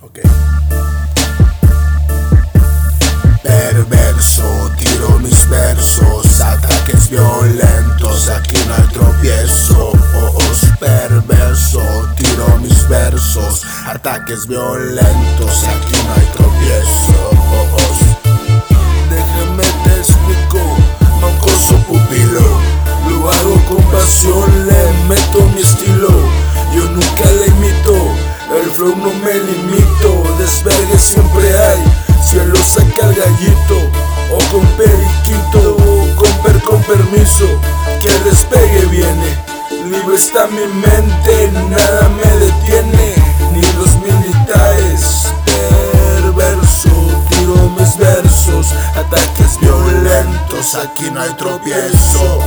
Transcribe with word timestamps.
Ok. 0.00 0.20
Perverso, 3.42 4.70
tiro 4.78 5.18
mis 5.18 5.48
versos, 5.48 6.40
ataques 6.40 7.10
violentos, 7.10 8.28
aquí 8.28 8.56
no 8.66 8.74
hay 8.74 8.88
tropiezo. 8.92 9.92
Oh, 10.14 10.38
oh, 10.38 10.78
perverso, 10.78 11.80
tiro 12.16 12.58
mis 12.60 12.88
versos, 12.88 13.64
ataques 13.86 14.46
violentos, 14.46 15.64
aquí 15.64 16.02
no 16.04 16.14
hay 16.14 16.26
tropiezo. 16.32 17.37
Flow 28.78 28.94
no 28.94 29.12
me 29.24 29.34
limito, 29.34 30.22
desvergue 30.38 30.98
siempre 31.00 31.48
hay 31.58 31.82
cielo 32.22 32.54
saca 32.64 33.08
el 33.08 33.14
gallito 33.16 33.76
o 34.30 34.38
con 34.52 34.64
periquito 34.76 35.76
o 35.76 36.14
con 36.14 36.32
per 36.44 36.62
con 36.62 36.80
permiso 36.84 37.46
que 38.00 38.06
el 38.06 38.22
despegue 38.22 38.86
viene. 38.86 39.30
Libre 39.84 40.14
está 40.14 40.46
mi 40.46 40.64
mente 40.86 41.50
nada 41.68 42.08
me 42.08 42.30
detiene 42.38 43.14
ni 43.52 43.62
los 43.78 43.96
militares 43.96 45.32
perverso 45.44 46.90
tiro 47.30 47.56
mis 47.76 47.96
versos 47.96 48.74
ataques 48.94 49.58
violentos 49.60 50.76
aquí 50.76 51.10
no 51.10 51.20
hay 51.20 51.34
tropiezo 51.34 52.38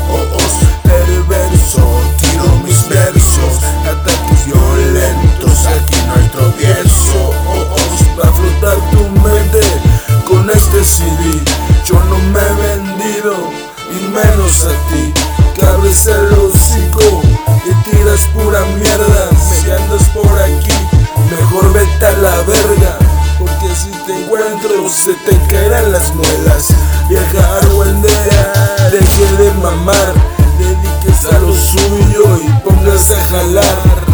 menos 14.11 14.65
a 14.65 14.89
ti 14.89 15.13
que 15.55 15.65
abres 15.65 16.05
el 16.07 16.33
hocico 16.33 17.21
y 17.65 17.89
tiras 17.89 18.21
pura 18.33 18.61
mierda 18.77 19.29
si 19.39 19.71
andas 19.71 20.09
por 20.09 20.39
aquí 20.39 20.73
mejor 21.29 21.73
vete 21.73 22.05
a 22.05 22.11
la 22.13 22.41
verga 22.43 22.97
porque 23.39 23.73
si 23.75 23.89
te 24.05 24.23
encuentro 24.23 24.87
se 24.87 25.13
te 25.13 25.35
caerán 25.47 25.91
las 25.91 26.13
muelas. 26.13 26.67
Vieja 27.09 27.57
argüendera 27.57 28.53
deje 28.91 29.43
de 29.43 29.51
mamar 29.53 30.13
dediques 30.59 31.25
a 31.25 31.39
lo 31.39 31.53
suyo 31.53 32.37
y 32.43 32.51
póngase 32.63 33.15
a 33.15 33.23
jalar 33.25 34.10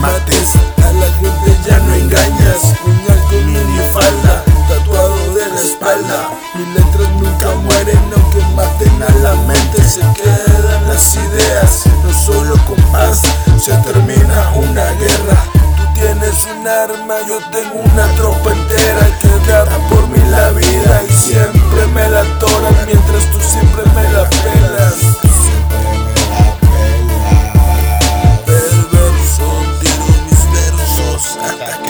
mates. 0.00 0.56
A 0.82 0.92
la 0.92 1.06
gente 1.20 1.56
ya 1.66 1.78
no 1.78 1.94
engañas. 1.94 2.74
Puñal 2.82 3.20
con 3.28 3.46
minifalda 3.46 4.44
tatuado 4.68 5.34
de 5.34 5.46
la 5.46 5.60
espalda. 5.60 6.30
Mis 6.54 6.68
letras 6.74 7.10
nunca 7.20 7.54
mueren 7.66 8.04
aunque 8.16 8.40
maten 8.56 9.02
a 9.02 9.10
la 9.22 9.34
mente. 9.46 9.82
Se 9.84 10.00
quedan 10.00 10.88
las 10.88 11.14
ideas 11.14 11.84
no 12.02 12.12
solo 12.12 12.54
con 12.66 12.80
paz. 12.92 13.22
Se 13.58 13.72
termina 13.88 14.52
una 14.56 14.90
guerra. 14.92 15.38
Tú 15.76 15.84
tienes 15.94 16.46
un 16.52 16.66
arma 16.66 17.16
yo 17.28 17.38
tengo 17.50 17.80
una 17.92 18.06
back 31.60 31.89